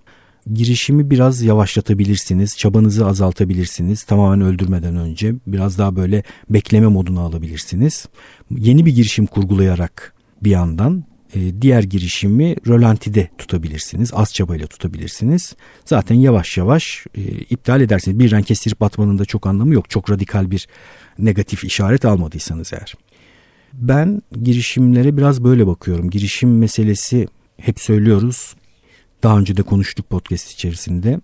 girişimi 0.53 1.09
biraz 1.09 1.41
yavaşlatabilirsiniz. 1.41 2.57
Çabanızı 2.57 3.05
azaltabilirsiniz. 3.05 4.03
Tamamen 4.03 4.41
öldürmeden 4.41 4.95
önce 4.95 5.35
biraz 5.47 5.77
daha 5.77 5.95
böyle 5.95 6.23
bekleme 6.49 6.87
moduna 6.87 7.21
alabilirsiniz. 7.21 8.05
Yeni 8.51 8.85
bir 8.85 8.95
girişim 8.95 9.25
kurgulayarak 9.25 10.13
bir 10.41 10.51
yandan 10.51 11.03
e, 11.35 11.61
diğer 11.61 11.83
girişimi 11.83 12.55
rölantide 12.67 13.29
tutabilirsiniz. 13.37 14.11
Az 14.13 14.33
çabayla 14.33 14.67
tutabilirsiniz. 14.67 15.55
Zaten 15.85 16.15
yavaş 16.15 16.57
yavaş 16.57 17.05
e, 17.15 17.21
iptal 17.21 17.81
edersiniz. 17.81 18.19
Birden 18.19 18.43
kestirip 18.43 18.81
batmanın 18.81 19.19
da 19.19 19.25
çok 19.25 19.47
anlamı 19.47 19.73
yok. 19.73 19.89
Çok 19.89 20.11
radikal 20.11 20.51
bir 20.51 20.67
negatif 21.19 21.63
işaret 21.63 22.05
almadıysanız 22.05 22.73
eğer. 22.73 22.93
Ben 23.73 24.21
girişimlere 24.43 25.17
biraz 25.17 25.43
böyle 25.43 25.67
bakıyorum. 25.67 26.09
Girişim 26.09 26.57
meselesi 26.57 27.27
hep 27.57 27.79
söylüyoruz. 27.79 28.55
Daha 29.23 29.39
önce 29.39 29.57
de 29.57 29.61
konuştuk 29.61 30.09
podcast 30.09 30.51
içerisinde. 30.51 31.19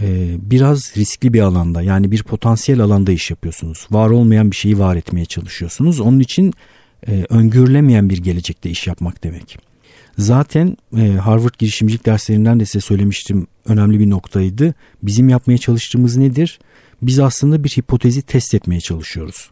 Ee, 0.00 0.36
biraz 0.42 0.96
riskli 0.96 1.32
bir 1.32 1.40
alanda 1.40 1.82
yani 1.82 2.10
bir 2.10 2.22
potansiyel 2.22 2.80
alanda 2.80 3.12
iş 3.12 3.30
yapıyorsunuz. 3.30 3.86
Var 3.90 4.10
olmayan 4.10 4.50
bir 4.50 4.56
şeyi 4.56 4.78
var 4.78 4.96
etmeye 4.96 5.24
çalışıyorsunuz. 5.24 6.00
Onun 6.00 6.20
için 6.20 6.52
e, 7.08 7.26
öngörülemeyen 7.28 8.10
bir 8.10 8.18
gelecekte 8.18 8.70
iş 8.70 8.86
yapmak 8.86 9.24
demek. 9.24 9.58
Zaten 10.18 10.76
e, 10.96 11.08
Harvard 11.08 11.54
girişimcilik 11.58 12.06
derslerinden 12.06 12.60
de 12.60 12.66
size 12.66 12.80
söylemiştim 12.80 13.46
önemli 13.66 14.00
bir 14.00 14.10
noktaydı. 14.10 14.74
Bizim 15.02 15.28
yapmaya 15.28 15.58
çalıştığımız 15.58 16.16
nedir? 16.16 16.58
Biz 17.02 17.18
aslında 17.18 17.64
bir 17.64 17.68
hipotezi 17.68 18.22
test 18.22 18.54
etmeye 18.54 18.80
çalışıyoruz. 18.80 19.50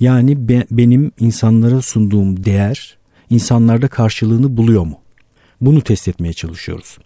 Yani 0.00 0.48
be, 0.48 0.66
benim 0.70 1.12
insanlara 1.20 1.82
sunduğum 1.82 2.44
değer 2.44 2.98
insanlarda 3.30 3.88
karşılığını 3.88 4.56
buluyor 4.56 4.84
mu? 4.84 4.98
Bunu 5.60 5.80
test 5.80 6.08
etmeye 6.08 6.32
çalışıyoruz. 6.32 6.98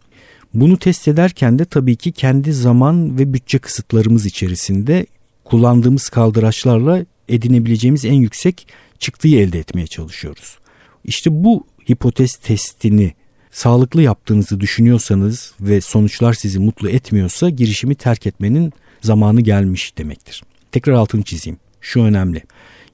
Bunu 0.54 0.76
test 0.76 1.08
ederken 1.08 1.58
de 1.58 1.64
tabii 1.64 1.96
ki 1.96 2.12
kendi 2.12 2.52
zaman 2.52 3.18
ve 3.18 3.32
bütçe 3.32 3.58
kısıtlarımız 3.58 4.26
içerisinde 4.26 5.06
kullandığımız 5.44 6.08
kaldıraçlarla 6.08 7.04
edinebileceğimiz 7.28 8.04
en 8.04 8.12
yüksek 8.12 8.66
çıktıyı 9.04 9.40
elde 9.40 9.58
etmeye 9.58 9.86
çalışıyoruz. 9.86 10.58
İşte 11.04 11.44
bu 11.44 11.66
hipotez 11.90 12.36
testini 12.36 13.14
sağlıklı 13.50 14.02
yaptığınızı 14.02 14.60
düşünüyorsanız 14.60 15.54
ve 15.60 15.80
sonuçlar 15.80 16.34
sizi 16.34 16.58
mutlu 16.58 16.90
etmiyorsa 16.90 17.50
girişimi 17.50 17.94
terk 17.94 18.26
etmenin 18.26 18.72
zamanı 19.02 19.40
gelmiş 19.40 19.98
demektir. 19.98 20.42
Tekrar 20.72 20.92
altını 20.92 21.22
çizeyim. 21.22 21.58
Şu 21.80 22.02
önemli. 22.02 22.42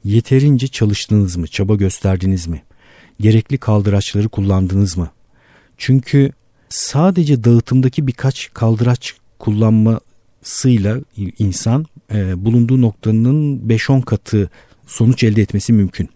Yeterince 0.05 0.69
çalıştınız 0.69 1.37
mı? 1.37 1.47
Çaba 1.47 1.75
gösterdiniz 1.75 2.47
mi? 2.47 2.63
Gerekli 3.21 3.59
kaldıraçları 3.59 4.29
kullandınız 4.29 4.97
mı? 4.97 5.11
Çünkü 5.77 6.33
sadece 6.69 7.45
dağıtımdaki 7.45 8.07
birkaç 8.07 8.51
kaldıraç 8.55 9.15
kullanmasıyla 9.39 10.99
insan 11.39 11.87
e, 12.13 12.45
bulunduğu 12.45 12.81
noktanın 12.81 13.69
5-10 13.69 14.03
katı 14.03 14.51
sonuç 14.91 15.25
elde 15.25 15.43
etmesi 15.43 15.73
mümkün. 15.73 16.09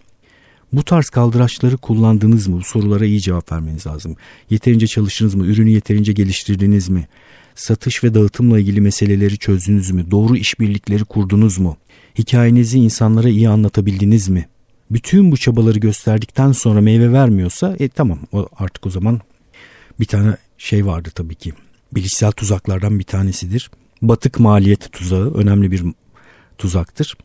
Bu 0.72 0.82
tarz 0.82 1.10
kaldıraçları 1.10 1.76
kullandınız 1.76 2.48
mı? 2.48 2.56
Bu 2.56 2.64
sorulara 2.64 3.04
iyi 3.04 3.20
cevap 3.20 3.52
vermeniz 3.52 3.86
lazım. 3.86 4.16
Yeterince 4.50 4.86
çalıştınız 4.86 5.34
mı? 5.34 5.46
Ürünü 5.46 5.70
yeterince 5.70 6.12
geliştirdiniz 6.12 6.88
mi? 6.88 7.08
Satış 7.54 8.04
ve 8.04 8.14
dağıtımla 8.14 8.58
ilgili 8.60 8.80
meseleleri 8.80 9.38
çözdünüz 9.38 9.90
mü? 9.90 10.10
Doğru 10.10 10.36
işbirlikleri 10.36 11.04
kurdunuz 11.04 11.58
mu? 11.58 11.76
Hikayenizi 12.18 12.78
insanlara 12.78 13.28
iyi 13.28 13.48
anlatabildiniz 13.48 14.28
mi? 14.28 14.48
Bütün 14.90 15.32
bu 15.32 15.36
çabaları 15.36 15.78
gösterdikten 15.78 16.52
sonra 16.52 16.80
meyve 16.80 17.12
vermiyorsa 17.12 17.76
e 17.78 17.88
tamam 17.88 18.18
o 18.32 18.48
artık 18.58 18.86
o 18.86 18.90
zaman 18.90 19.20
bir 20.00 20.04
tane 20.04 20.36
şey 20.58 20.86
vardı 20.86 21.08
tabii 21.14 21.34
ki. 21.34 21.52
Bilişsel 21.94 22.32
tuzaklardan 22.32 22.98
bir 22.98 23.04
tanesidir. 23.04 23.70
Batık 24.02 24.40
maliyet 24.40 24.92
tuzağı 24.92 25.34
önemli 25.34 25.70
bir 25.70 25.84
tuzaktır. 26.58 27.16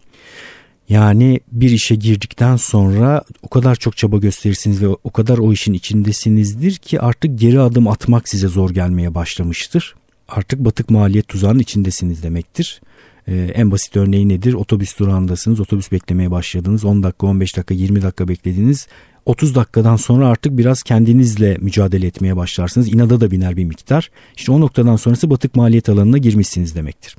Yani 0.89 1.39
bir 1.51 1.71
işe 1.71 1.95
girdikten 1.95 2.55
sonra 2.55 3.23
o 3.41 3.49
kadar 3.49 3.75
çok 3.75 3.97
çaba 3.97 4.17
gösterirsiniz 4.17 4.81
ve 4.81 4.87
o 4.87 5.09
kadar 5.09 5.37
o 5.37 5.53
işin 5.53 5.73
içindesinizdir 5.73 6.75
ki 6.75 7.01
artık 7.01 7.39
geri 7.39 7.59
adım 7.59 7.87
atmak 7.87 8.29
size 8.29 8.47
zor 8.47 8.69
gelmeye 8.69 9.15
başlamıştır. 9.15 9.95
Artık 10.29 10.59
batık 10.59 10.89
maliyet 10.89 11.27
tuzağının 11.27 11.59
içindesiniz 11.59 12.23
demektir. 12.23 12.81
Ee, 13.27 13.51
en 13.55 13.71
basit 13.71 13.97
örneği 13.97 14.29
nedir? 14.29 14.53
Otobüs 14.53 14.99
durağındasınız, 14.99 15.59
otobüs 15.59 15.91
beklemeye 15.91 16.31
başladınız. 16.31 16.85
10 16.85 17.03
dakika, 17.03 17.27
15 17.27 17.57
dakika, 17.57 17.73
20 17.73 18.01
dakika 18.01 18.27
beklediniz. 18.27 18.87
30 19.25 19.55
dakikadan 19.55 19.95
sonra 19.95 20.27
artık 20.27 20.57
biraz 20.57 20.83
kendinizle 20.83 21.57
mücadele 21.59 22.07
etmeye 22.07 22.35
başlarsınız. 22.35 22.93
İnada 22.93 23.21
da 23.21 23.31
biner 23.31 23.57
bir 23.57 23.65
miktar. 23.65 24.11
İşte 24.35 24.51
o 24.51 24.59
noktadan 24.59 24.95
sonrası 24.95 25.29
batık 25.29 25.55
maliyet 25.55 25.89
alanına 25.89 26.17
girmişsiniz 26.17 26.75
demektir. 26.75 27.15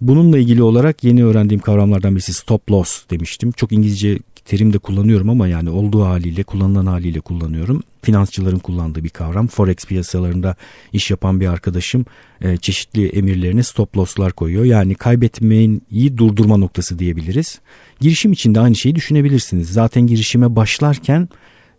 Bununla 0.00 0.38
ilgili 0.38 0.62
olarak 0.62 1.04
yeni 1.04 1.24
öğrendiğim 1.24 1.60
kavramlardan 1.60 2.14
birisi 2.14 2.32
stop 2.32 2.70
loss 2.70 3.10
demiştim. 3.10 3.52
Çok 3.52 3.72
İngilizce 3.72 4.18
terim 4.44 4.72
de 4.72 4.78
kullanıyorum 4.78 5.30
ama 5.30 5.48
yani 5.48 5.70
olduğu 5.70 6.04
haliyle 6.04 6.42
kullanılan 6.42 6.86
haliyle 6.86 7.20
kullanıyorum. 7.20 7.82
Finansçıların 8.02 8.58
kullandığı 8.58 9.04
bir 9.04 9.08
kavram. 9.08 9.46
Forex 9.46 9.76
piyasalarında 9.76 10.56
iş 10.92 11.10
yapan 11.10 11.40
bir 11.40 11.46
arkadaşım 11.46 12.04
e, 12.40 12.56
çeşitli 12.56 13.08
emirlerine 13.08 13.62
stop 13.62 13.96
loss'lar 13.96 14.32
koyuyor. 14.32 14.64
Yani 14.64 14.94
kaybetmeyi 14.94 16.18
durdurma 16.18 16.56
noktası 16.56 16.98
diyebiliriz. 16.98 17.60
Girişim 18.00 18.32
için 18.32 18.54
de 18.54 18.60
aynı 18.60 18.74
şeyi 18.74 18.94
düşünebilirsiniz. 18.94 19.68
Zaten 19.68 20.06
girişime 20.06 20.56
başlarken 20.56 21.28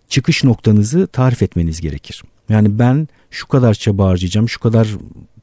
çıkış 0.10 0.43
noktanızı 0.43 1.07
tarif 1.07 1.43
etmeniz 1.43 1.81
gerekir. 1.81 2.24
Yani 2.50 2.79
ben 2.79 3.07
şu 3.31 3.48
kadar 3.48 3.74
çaba 3.74 4.07
harcayacağım, 4.07 4.50
şu 4.50 4.60
kadar 4.60 4.88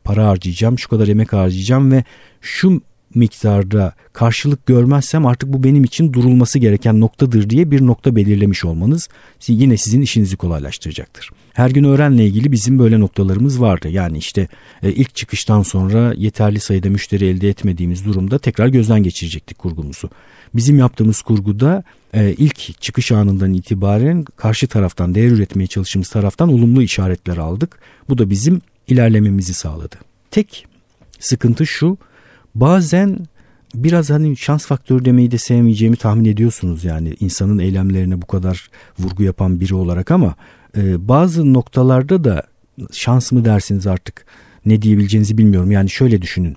para 0.04 0.28
harcayacağım, 0.28 0.78
şu 0.78 0.88
kadar 0.88 1.08
emek 1.08 1.32
harcayacağım 1.32 1.92
ve 1.92 2.04
şu 2.40 2.80
miktarda 3.14 3.94
karşılık 4.12 4.66
görmezsem 4.66 5.26
artık 5.26 5.52
bu 5.52 5.64
benim 5.64 5.84
için 5.84 6.12
durulması 6.12 6.58
gereken 6.58 7.00
noktadır 7.00 7.50
diye 7.50 7.70
bir 7.70 7.86
nokta 7.86 8.16
belirlemiş 8.16 8.64
olmanız 8.64 9.08
yine 9.46 9.76
sizin 9.76 10.00
işinizi 10.00 10.36
kolaylaştıracaktır. 10.36 11.30
Her 11.52 11.70
gün 11.70 11.84
öğrenle 11.84 12.26
ilgili 12.26 12.52
bizim 12.52 12.78
böyle 12.78 13.00
noktalarımız 13.00 13.60
vardı. 13.60 13.88
Yani 13.88 14.18
işte 14.18 14.48
e, 14.82 14.92
ilk 14.92 15.14
çıkıştan 15.14 15.62
sonra 15.62 16.14
yeterli 16.16 16.60
sayıda 16.60 16.90
müşteri 16.90 17.26
elde 17.26 17.48
etmediğimiz 17.48 18.04
durumda 18.04 18.38
tekrar 18.38 18.68
gözden 18.68 19.02
geçirecektik 19.02 19.58
kurgumuzu. 19.58 20.10
Bizim 20.54 20.78
yaptığımız 20.78 21.22
kurguda 21.22 21.84
e, 22.14 22.34
ilk 22.38 22.80
çıkış 22.80 23.12
anından 23.12 23.52
itibaren 23.52 24.24
karşı 24.36 24.66
taraftan 24.66 25.14
değer 25.14 25.30
üretmeye 25.30 25.66
çalıştığımız 25.66 26.08
taraftan 26.08 26.48
olumlu 26.48 26.82
işaretler 26.82 27.36
aldık. 27.36 27.78
Bu 28.08 28.18
da 28.18 28.30
bizim 28.30 28.60
ilerlememizi 28.88 29.54
sağladı. 29.54 29.96
Tek 30.30 30.66
sıkıntı 31.18 31.66
şu 31.66 31.98
bazen 32.54 33.18
biraz 33.74 34.10
hani 34.10 34.36
şans 34.36 34.66
faktörü 34.66 35.04
demeyi 35.04 35.30
de 35.30 35.38
sevmeyeceğimi 35.38 35.96
tahmin 35.96 36.24
ediyorsunuz 36.24 36.84
yani 36.84 37.14
insanın 37.20 37.58
eylemlerine 37.58 38.22
bu 38.22 38.26
kadar 38.26 38.70
vurgu 38.98 39.22
yapan 39.22 39.60
biri 39.60 39.74
olarak 39.74 40.10
ama 40.10 40.34
e, 40.76 41.08
bazı 41.08 41.52
noktalarda 41.52 42.24
da 42.24 42.42
şans 42.92 43.32
mı 43.32 43.44
dersiniz 43.44 43.86
artık 43.86 44.26
ne 44.66 44.82
diyebileceğinizi 44.82 45.38
bilmiyorum 45.38 45.70
yani 45.70 45.90
şöyle 45.90 46.22
düşünün 46.22 46.56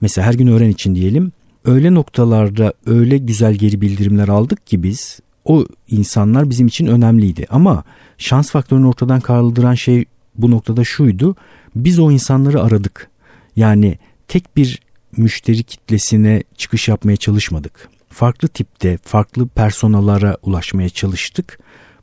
mesela 0.00 0.26
her 0.26 0.34
gün 0.34 0.46
öğren 0.46 0.68
için 0.68 0.94
diyelim 0.94 1.32
öyle 1.64 1.94
noktalarda 1.94 2.72
öyle 2.86 3.18
güzel 3.18 3.54
geri 3.54 3.80
bildirimler 3.80 4.28
aldık 4.28 4.66
ki 4.66 4.82
biz 4.82 5.20
o 5.44 5.66
insanlar 5.88 6.50
bizim 6.50 6.66
için 6.66 6.86
önemliydi 6.86 7.46
ama 7.50 7.84
şans 8.18 8.50
faktörünü 8.50 8.86
ortadan 8.86 9.20
kaldıran 9.20 9.74
şey 9.74 10.04
bu 10.38 10.50
noktada 10.50 10.84
şuydu 10.84 11.36
biz 11.76 11.98
o 11.98 12.10
insanları 12.10 12.62
aradık 12.62 13.10
yani 13.56 13.98
tek 14.28 14.56
bir 14.56 14.80
müşteri 15.16 15.62
kitlesine 15.62 16.42
çıkış 16.56 16.88
yapmaya 16.88 17.16
çalışmadık. 17.16 17.88
Farklı 18.08 18.48
tipte, 18.48 18.98
farklı 19.02 19.48
personalara 19.48 20.36
ulaşmaya 20.42 20.88
çalıştık. 20.88 21.58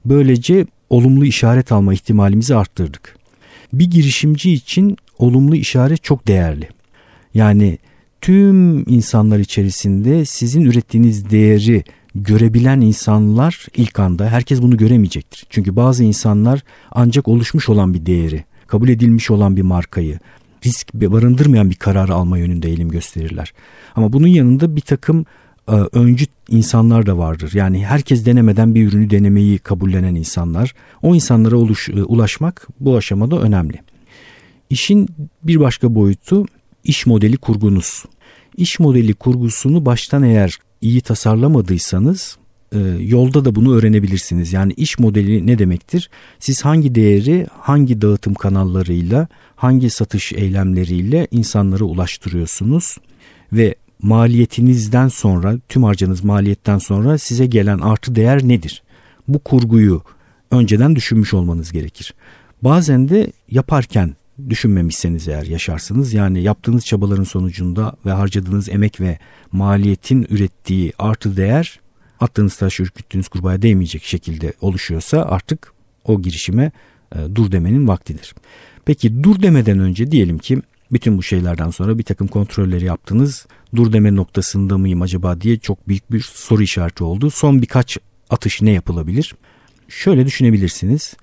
Böylece 0.06 0.66
olumlu 0.90 1.26
işaret 1.26 1.72
alma 1.72 1.94
ihtimalimizi 1.94 2.56
arttırdık. 2.56 3.16
Bir 3.74 3.92
girişimci 3.92 4.54
için 4.54 4.98
olumlu 5.18 5.56
işaret 5.56 6.04
çok 6.04 6.28
değerli. 6.28 6.70
Yani 7.34 7.78
tüm 8.22 8.90
insanlar 8.90 9.40
içerisinde 9.40 10.26
sizin 10.26 10.62
ürettiğiniz 10.62 11.30
değeri 11.30 11.84
görebilen 12.16 12.82
insanlar 12.82 13.68
ilk 13.76 14.00
anda 14.00 14.30
herkes 14.30 14.62
bunu 14.62 14.78
göremeyecektir. 14.78 15.46
Çünkü 15.50 15.76
bazı 15.76 16.04
insanlar 16.04 16.64
ancak 16.92 17.28
oluşmuş 17.28 17.70
olan 17.70 17.94
bir 17.94 18.06
değeri, 18.06 18.44
kabul 18.68 18.90
edilmiş 18.90 19.32
olan 19.32 19.58
bir 19.58 19.62
markayı, 19.62 20.20
risk 20.66 20.94
barındırmayan 20.94 21.70
bir 21.70 21.76
karar 21.76 22.10
alma 22.10 22.38
yönünde 22.38 22.68
eğilim 22.68 22.90
gösterirler. 22.90 23.54
Ama 23.96 24.14
bunun 24.14 24.28
yanında 24.28 24.76
bir 24.76 24.82
takım 24.82 25.26
e, 25.68 25.72
öncü 25.72 26.26
insanlar 26.50 27.06
da 27.06 27.18
vardır. 27.18 27.52
Yani 27.54 27.86
herkes 27.86 28.26
denemeden 28.26 28.76
bir 28.76 28.88
ürünü 28.88 29.10
denemeyi 29.10 29.60
kabullenen 29.60 30.16
insanlar. 30.16 30.74
O 31.02 31.16
insanlara 31.16 31.56
uluş, 31.56 31.90
e, 31.90 32.04
ulaşmak 32.04 32.68
bu 32.80 32.98
aşamada 32.98 33.40
önemli. 33.40 33.80
İşin 34.70 35.10
bir 35.44 35.60
başka 35.60 35.96
boyutu 35.96 36.46
iş 36.84 37.06
modeli 37.06 37.38
kurgunuz. 37.38 38.04
İş 38.58 38.80
modeli 38.80 39.14
kurgusunu 39.14 39.86
baştan 39.86 40.24
eğer 40.24 40.58
iyi 40.84 41.02
tasarlamadıysanız 41.02 42.38
e, 42.72 42.80
yolda 43.00 43.46
da 43.46 43.56
bunu 43.56 43.76
öğrenebilirsiniz. 43.76 44.54
Yani 44.54 44.74
iş 44.74 45.00
modeli 45.00 45.48
ne 45.48 45.60
demektir? 45.60 46.10
Siz 46.40 46.66
hangi 46.66 46.96
değeri 46.96 47.48
hangi 47.60 48.02
dağıtım 48.02 48.34
kanallarıyla, 48.34 49.28
hangi 49.56 49.90
satış 49.90 50.34
eylemleriyle 50.34 51.28
insanlara 51.32 51.84
ulaştırıyorsunuz 51.84 52.98
ve 53.54 53.76
maliyetinizden 54.02 55.08
sonra, 55.08 55.58
tüm 55.70 55.84
harcanız 55.84 56.24
maliyetten 56.24 56.78
sonra 56.78 57.18
size 57.18 57.46
gelen 57.46 57.80
artı 57.80 58.16
değer 58.16 58.48
nedir? 58.48 58.84
Bu 59.28 59.40
kurguyu 59.40 60.02
önceden 60.52 60.96
düşünmüş 60.96 61.34
olmanız 61.34 61.72
gerekir. 61.72 62.14
Bazen 62.62 63.10
de 63.10 63.32
yaparken 63.52 64.16
düşünmemişseniz 64.50 65.28
eğer 65.28 65.46
yaşarsınız. 65.46 66.14
Yani 66.14 66.42
yaptığınız 66.42 66.86
çabaların 66.86 67.24
sonucunda 67.24 67.96
ve 68.06 68.12
harcadığınız 68.12 68.70
emek 68.70 69.02
ve 69.02 69.18
maliyetin 69.52 70.28
ürettiği 70.30 70.94
artı 71.00 71.38
değer 71.38 71.80
attığınız 72.20 72.58
taş 72.58 72.80
ürküttüğünüz 72.80 73.28
kurbağaya 73.28 73.62
değmeyecek 73.62 74.04
şekilde 74.04 74.54
oluşuyorsa 74.62 75.22
artık 75.22 75.74
o 76.06 76.22
girişime 76.22 76.72
e, 77.16 77.36
dur 77.36 77.52
demenin 77.52 77.88
vaktidir. 77.88 78.36
Peki 78.86 79.24
dur 79.24 79.42
demeden 79.42 79.80
önce 79.80 80.12
diyelim 80.12 80.38
ki 80.38 80.62
bütün 80.92 81.18
bu 81.18 81.24
şeylerden 81.24 81.70
sonra 81.70 81.98
bir 81.98 82.04
takım 82.04 82.28
kontrolleri 82.28 82.86
yaptınız. 82.86 83.46
Dur 83.76 83.94
deme 83.94 84.16
noktasında 84.16 84.78
mıyım 84.78 85.02
acaba 85.02 85.42
diye 85.42 85.58
çok 85.58 85.88
büyük 85.88 86.12
bir 86.12 86.22
soru 86.22 86.64
işareti 86.64 87.04
oldu. 87.04 87.30
Son 87.30 87.62
birkaç 87.62 87.98
atış 88.30 88.62
ne 88.62 88.72
yapılabilir? 88.72 89.36
Şöyle 89.88 90.26
düşünebilirsiniz. 90.26 91.14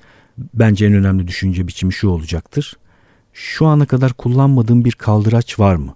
Bence 0.54 0.86
en 0.86 0.94
önemli 0.94 1.28
düşünce 1.28 1.68
biçimi 1.68 1.92
şu 1.92 2.08
olacaktır. 2.08 2.76
Şu 3.32 3.66
ana 3.66 3.86
kadar 3.86 4.12
kullanmadığım 4.12 4.84
bir 4.84 4.92
kaldıraç 4.92 5.58
var 5.58 5.74
mı? 5.74 5.94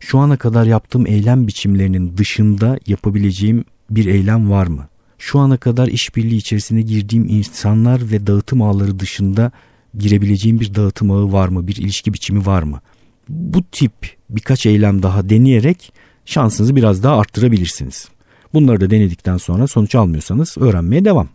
Şu 0.00 0.18
ana 0.18 0.36
kadar 0.36 0.66
yaptığım 0.66 1.06
eylem 1.06 1.46
biçimlerinin 1.46 2.16
dışında 2.16 2.78
yapabileceğim 2.86 3.64
bir 3.90 4.06
eylem 4.06 4.50
var 4.50 4.66
mı? 4.66 4.88
Şu 5.18 5.38
ana 5.38 5.56
kadar 5.56 5.88
işbirliği 5.88 6.36
içerisine 6.36 6.82
girdiğim 6.82 7.28
insanlar 7.28 8.10
ve 8.10 8.26
dağıtım 8.26 8.62
ağları 8.62 8.98
dışında 8.98 9.50
girebileceğim 9.98 10.60
bir 10.60 10.74
dağıtım 10.74 11.10
ağı 11.10 11.32
var 11.32 11.48
mı? 11.48 11.66
Bir 11.66 11.76
ilişki 11.76 12.14
biçimi 12.14 12.46
var 12.46 12.62
mı? 12.62 12.80
Bu 13.28 13.62
tip 13.62 13.92
birkaç 14.30 14.66
eylem 14.66 15.02
daha 15.02 15.28
deneyerek 15.28 15.92
şansınızı 16.24 16.76
biraz 16.76 17.02
daha 17.02 17.18
arttırabilirsiniz. 17.18 18.08
Bunları 18.54 18.80
da 18.80 18.90
denedikten 18.90 19.36
sonra 19.36 19.66
sonuç 19.66 19.94
almıyorsanız 19.94 20.54
öğrenmeye 20.58 21.04
devam. 21.04 21.28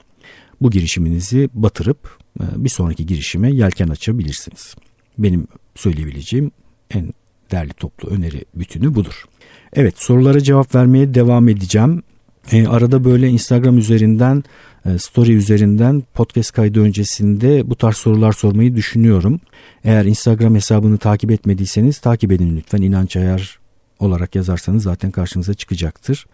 Bu 0.61 0.71
girişiminizi 0.71 1.49
batırıp 1.53 2.17
e, 2.39 2.43
bir 2.55 2.69
sonraki 2.69 3.05
girişime 3.05 3.51
yelken 3.51 3.87
açabilirsiniz. 3.87 4.75
Benim 5.23 5.47
söyleyebileceğim 5.75 6.51
en 6.91 7.13
değerli 7.51 7.73
toplu 7.73 8.09
öneri 8.09 8.45
bütünü 8.55 8.95
budur. 8.95 9.25
Evet 9.73 9.99
sorulara 9.99 10.39
cevap 10.39 10.75
vermeye 10.75 11.13
devam 11.13 11.49
edeceğim. 11.49 12.03
E, 12.51 12.67
arada 12.67 13.03
böyle 13.03 13.29
Instagram 13.29 13.77
üzerinden, 13.77 14.43
e, 14.85 14.97
story 14.97 15.33
üzerinden 15.33 16.03
podcast 16.13 16.51
kaydı 16.51 16.81
öncesinde 16.81 17.69
bu 17.69 17.75
tarz 17.75 17.97
sorular 17.97 18.31
sormayı 18.31 18.75
düşünüyorum. 18.75 19.39
Eğer 19.83 20.05
Instagram 20.05 20.55
hesabını 20.55 20.97
takip 20.97 21.31
etmediyseniz 21.31 21.99
takip 21.99 22.31
edin 22.31 22.57
lütfen. 22.57 22.81
İnanç 22.81 23.15
Ayar 23.15 23.59
olarak 23.99 24.35
yazarsanız 24.35 24.83
zaten 24.83 25.11
karşınıza 25.11 25.53
çıkacaktır. 25.53 26.25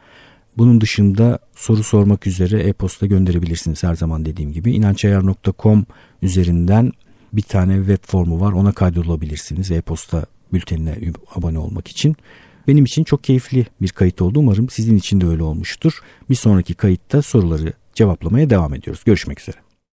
Bunun 0.58 0.82
dışında 0.82 1.39
soru 1.56 1.84
sormak 1.84 2.28
üzere 2.28 2.60
e-posta 2.60 3.06
gönderebilirsiniz 3.06 3.84
her 3.84 3.95
zaman 3.95 4.26
dediğim 4.26 4.54
gibi. 4.54 4.71
inançayar.com 4.71 5.86
üzerinden 6.21 6.91
bir 7.34 7.42
tane 7.42 7.78
web 7.78 8.12
formu 8.12 8.40
var 8.42 8.52
ona 8.52 8.72
kaydolabilirsiniz 8.72 9.72
e-posta 9.72 10.26
bültenine 10.54 10.98
abone 11.36 11.60
olmak 11.60 11.88
için. 11.88 12.16
Benim 12.68 12.86
için 12.86 13.04
çok 13.04 13.24
keyifli 13.24 13.66
bir 13.82 13.90
kayıt 13.90 14.22
oldu. 14.22 14.40
Umarım 14.40 14.70
sizin 14.70 14.98
için 14.98 15.22
de 15.22 15.28
öyle 15.28 15.44
olmuştur. 15.44 16.00
Bir 16.30 16.36
sonraki 16.36 16.74
kayıtta 16.74 17.22
soruları 17.22 17.74
cevaplamaya 17.94 18.50
devam 18.50 18.74
ediyoruz. 18.74 19.04
Görüşmek 19.06 19.42
üzere. 19.42 19.67